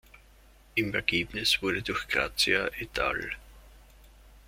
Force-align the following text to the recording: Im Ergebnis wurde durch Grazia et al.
Im 0.73 0.95
Ergebnis 0.95 1.61
wurde 1.61 1.83
durch 1.83 2.07
Grazia 2.07 2.71
et 2.79 2.97
al. 2.97 3.29